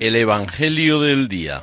El 0.00 0.16
Evangelio 0.16 0.98
del 1.02 1.28
Día. 1.28 1.62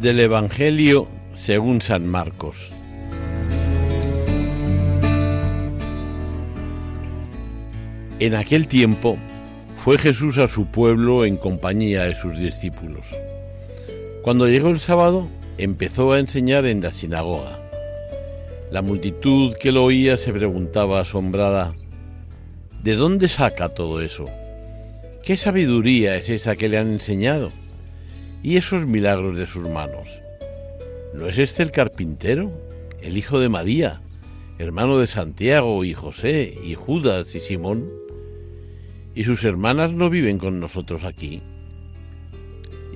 Del 0.00 0.20
Evangelio 0.20 1.08
según 1.48 1.80
San 1.80 2.06
Marcos. 2.06 2.77
En 8.20 8.34
aquel 8.34 8.66
tiempo 8.66 9.16
fue 9.84 9.96
Jesús 9.96 10.38
a 10.38 10.48
su 10.48 10.66
pueblo 10.66 11.24
en 11.24 11.36
compañía 11.36 12.02
de 12.02 12.16
sus 12.16 12.36
discípulos. 12.36 13.06
Cuando 14.22 14.48
llegó 14.48 14.70
el 14.70 14.80
sábado, 14.80 15.28
empezó 15.56 16.12
a 16.12 16.18
enseñar 16.18 16.66
en 16.66 16.80
la 16.80 16.90
sinagoga. 16.90 17.60
La 18.72 18.82
multitud 18.82 19.54
que 19.60 19.70
lo 19.70 19.84
oía 19.84 20.16
se 20.16 20.32
preguntaba 20.32 21.00
asombrada, 21.00 21.74
¿de 22.82 22.96
dónde 22.96 23.28
saca 23.28 23.68
todo 23.68 24.02
eso? 24.02 24.24
¿Qué 25.22 25.36
sabiduría 25.36 26.16
es 26.16 26.28
esa 26.28 26.56
que 26.56 26.68
le 26.68 26.78
han 26.78 26.90
enseñado? 26.90 27.52
¿Y 28.42 28.56
esos 28.56 28.84
milagros 28.84 29.38
de 29.38 29.46
sus 29.46 29.68
manos? 29.70 30.08
¿No 31.14 31.28
es 31.28 31.38
este 31.38 31.62
el 31.62 31.70
carpintero, 31.70 32.50
el 33.00 33.16
hijo 33.16 33.38
de 33.38 33.48
María, 33.48 34.00
hermano 34.58 34.98
de 34.98 35.06
Santiago 35.06 35.84
y 35.84 35.94
José 35.94 36.52
y 36.64 36.74
Judas 36.74 37.36
y 37.36 37.40
Simón? 37.40 38.07
¿Y 39.18 39.24
sus 39.24 39.42
hermanas 39.42 39.92
no 39.92 40.10
viven 40.10 40.38
con 40.38 40.60
nosotros 40.60 41.02
aquí? 41.02 41.42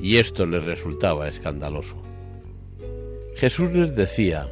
Y 0.01 0.19
esto 0.19 0.47
les 0.47 0.63
resultaba 0.63 1.27
escandaloso. 1.27 2.01
Jesús 3.35 3.73
les 3.73 3.97
decía, 3.97 4.49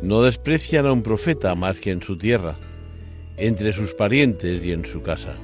no 0.00 0.22
desprecian 0.22 0.86
a 0.86 0.92
un 0.92 1.02
profeta 1.02 1.54
más 1.54 1.78
que 1.78 1.90
en 1.90 2.00
su 2.00 2.16
tierra, 2.16 2.56
entre 3.36 3.74
sus 3.74 3.92
parientes 3.92 4.64
y 4.64 4.72
en 4.72 4.86
su 4.86 5.02
casa. 5.02 5.34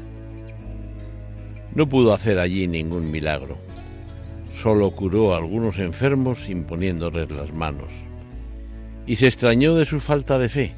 No 1.75 1.87
pudo 1.87 2.15
hacer 2.15 2.39
allí 2.39 2.67
ningún 2.67 3.11
milagro 3.11 3.59
Solo 4.63 4.91
curó 4.93 5.35
a 5.35 5.37
algunos 5.37 5.79
enfermos 5.79 6.49
imponiéndoles 6.49 7.31
las 7.31 7.53
manos. 7.53 7.91
Y 9.07 9.17
se 9.17 9.27
extrañó 9.27 9.75
de 9.75 9.85
su 9.85 10.01
falta 10.01 10.39
de 10.39 10.49
fe 10.49 10.75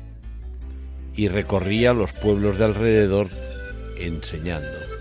y 1.15 1.29
recorría 1.29 1.93
los 1.93 2.13
pueblos 2.13 2.59
de 2.59 2.65
alrededor 2.65 3.29
enseñando. 4.07 4.92